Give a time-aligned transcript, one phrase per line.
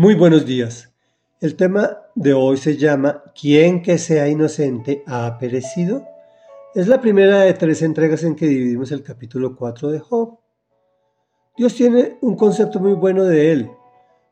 [0.00, 0.92] Muy buenos días.
[1.40, 6.06] El tema de hoy se llama ¿Quién que sea inocente ha perecido?
[6.72, 10.38] Es la primera de tres entregas en que dividimos el capítulo 4 de Job.
[11.56, 13.70] Dios tiene un concepto muy bueno de él,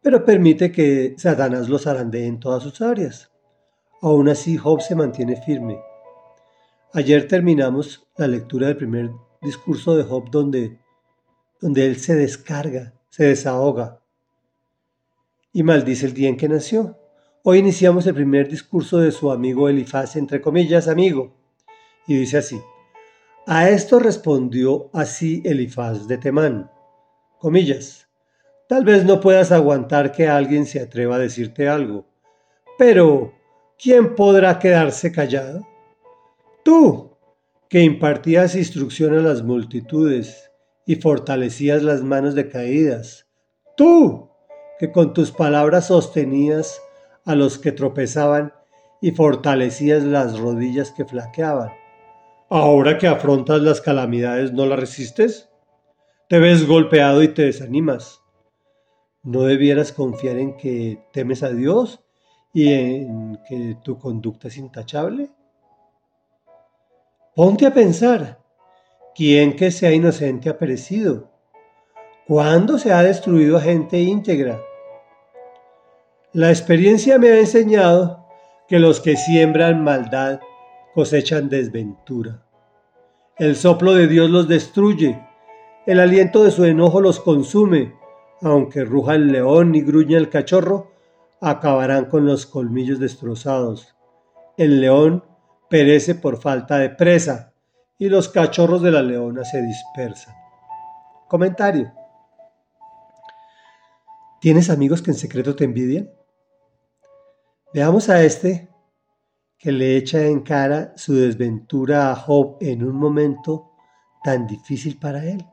[0.00, 3.30] pero permite que Satanás lo zarandee en todas sus áreas.
[4.00, 5.78] Aún así, Job se mantiene firme.
[6.94, 9.10] Ayer terminamos la lectura del primer
[9.42, 10.78] discurso de Job donde,
[11.60, 14.00] donde él se descarga, se desahoga
[15.52, 16.98] y maldice el día en que nació.
[17.42, 21.34] Hoy iniciamos el primer discurso de su amigo Elifaz, entre comillas, amigo,
[22.06, 22.60] y dice así.
[23.46, 26.70] A esto respondió así Elifaz de Temán,
[27.38, 28.08] comillas,
[28.68, 32.06] tal vez no puedas aguantar que alguien se atreva a decirte algo,
[32.78, 33.32] pero
[33.82, 35.66] ¿quién podrá quedarse callado?
[36.62, 37.16] Tú,
[37.68, 40.50] que impartías instrucción a las multitudes
[40.86, 43.26] y fortalecías las manos decaídas,
[43.76, 44.29] tú,
[44.80, 46.80] que con tus palabras sostenías
[47.26, 48.54] a los que tropezaban
[49.02, 51.70] y fortalecías las rodillas que flaqueaban.
[52.48, 55.50] Ahora que afrontas las calamidades, ¿no las resistes?
[56.30, 58.22] Te ves golpeado y te desanimas.
[59.22, 62.02] ¿No debieras confiar en que temes a Dios
[62.54, 65.28] y en que tu conducta es intachable?
[67.36, 68.40] Ponte a pensar,
[69.14, 71.30] ¿quién que sea inocente ha perecido?
[72.26, 74.58] ¿Cuándo se ha destruido a gente íntegra?
[76.32, 78.24] La experiencia me ha enseñado
[78.68, 80.38] que los que siembran maldad
[80.94, 82.46] cosechan desventura.
[83.36, 85.20] El soplo de Dios los destruye,
[85.86, 87.96] el aliento de su enojo los consume,
[88.42, 90.92] aunque ruja el león y gruña el cachorro,
[91.40, 93.96] acabarán con los colmillos destrozados.
[94.56, 95.24] El león
[95.68, 97.54] perece por falta de presa
[97.98, 100.36] y los cachorros de la leona se dispersan.
[101.26, 101.92] Comentario.
[104.40, 106.08] ¿Tienes amigos que en secreto te envidian?
[107.72, 108.68] Veamos a este
[109.56, 113.70] que le echa en cara su desventura a Job en un momento
[114.24, 115.44] tan difícil para él.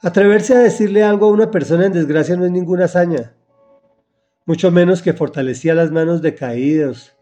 [0.00, 3.34] Atreverse a decirle algo a una persona en desgracia no es ninguna hazaña,
[4.46, 7.14] mucho menos que fortalecía las manos de caídos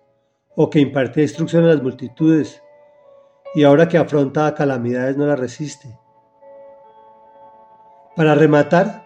[0.54, 2.62] o que impartía instrucción a las multitudes
[3.56, 5.98] y ahora que afronta calamidades no la resiste.
[8.14, 9.04] Para rematar,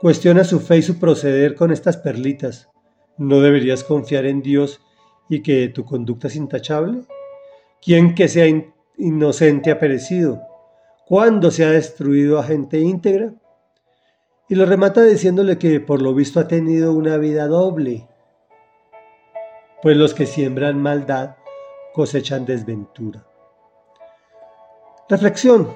[0.00, 2.73] cuestiona su fe y su proceder con estas perlitas
[3.16, 4.80] ¿No deberías confiar en Dios
[5.28, 7.02] y que tu conducta es intachable?
[7.80, 8.46] ¿Quién que sea
[8.98, 10.42] inocente ha perecido?
[11.06, 13.32] ¿Cuándo se ha destruido a gente íntegra?
[14.48, 18.08] Y lo remata diciéndole que por lo visto ha tenido una vida doble,
[19.80, 21.36] pues los que siembran maldad
[21.92, 23.24] cosechan desventura.
[25.08, 25.68] Reflexión.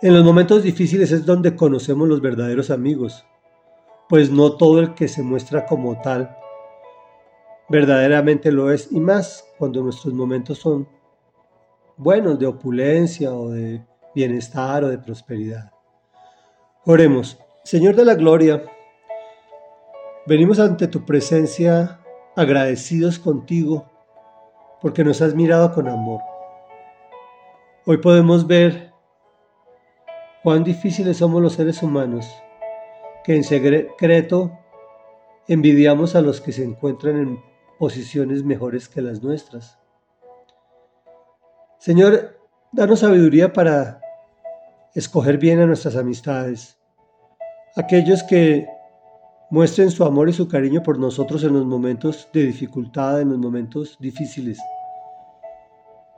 [0.00, 3.26] En los momentos difíciles es donde conocemos los verdaderos amigos
[4.14, 6.36] pues no todo el que se muestra como tal
[7.68, 10.88] verdaderamente lo es, y más cuando nuestros momentos son
[11.96, 15.72] buenos de opulencia o de bienestar o de prosperidad.
[16.84, 18.62] Oremos, Señor de la Gloria,
[20.28, 21.98] venimos ante tu presencia
[22.36, 23.90] agradecidos contigo
[24.80, 26.20] porque nos has mirado con amor.
[27.84, 28.92] Hoy podemos ver
[30.44, 32.32] cuán difíciles somos los seres humanos
[33.24, 34.52] que en secreto
[35.48, 37.40] envidiamos a los que se encuentran en
[37.78, 39.78] posiciones mejores que las nuestras.
[41.78, 42.38] Señor,
[42.70, 44.00] danos sabiduría para
[44.94, 46.78] escoger bien a nuestras amistades,
[47.76, 48.68] aquellos que
[49.50, 53.38] muestren su amor y su cariño por nosotros en los momentos de dificultad, en los
[53.38, 54.58] momentos difíciles.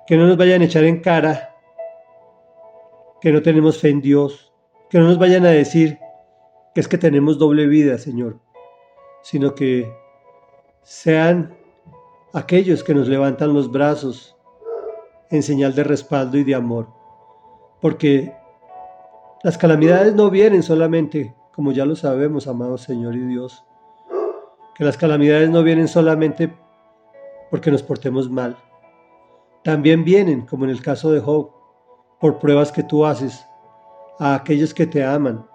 [0.07, 1.53] Que no nos vayan a echar en cara
[3.21, 4.53] que no tenemos fe en Dios,
[4.89, 5.99] que no nos vayan a decir
[6.77, 8.39] que es que tenemos doble vida, Señor,
[9.23, 9.91] sino que
[10.83, 11.57] sean
[12.35, 14.37] aquellos que nos levantan los brazos
[15.31, 16.89] en señal de respaldo y de amor.
[17.81, 18.31] Porque
[19.43, 23.65] las calamidades no vienen solamente, como ya lo sabemos, amado Señor y Dios,
[24.75, 26.55] que las calamidades no vienen solamente
[27.51, 28.55] porque nos portemos mal.
[29.65, 31.53] También vienen, como en el caso de Job,
[32.21, 33.47] por pruebas que tú haces
[34.19, 35.47] a aquellos que te aman,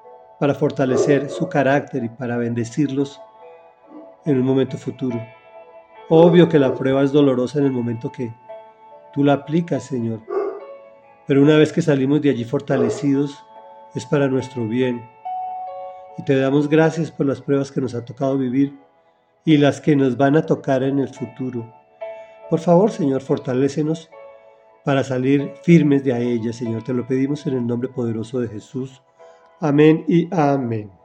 [0.41, 3.21] para fortalecer su carácter y para bendecirlos
[4.25, 5.21] en un momento futuro.
[6.09, 8.33] Obvio que la prueba es dolorosa en el momento que
[9.13, 10.19] tú la aplicas, Señor,
[11.27, 13.38] pero una vez que salimos de allí fortalecidos,
[13.93, 15.07] es para nuestro bien.
[16.17, 18.75] Y te damos gracias por las pruebas que nos ha tocado vivir
[19.45, 21.71] y las que nos van a tocar en el futuro.
[22.49, 24.09] Por favor, Señor, fortalécenos
[24.83, 26.83] para salir firmes de a ellas, Señor.
[26.83, 29.03] Te lo pedimos en el nombre poderoso de Jesús.
[29.62, 31.00] Amén y amén.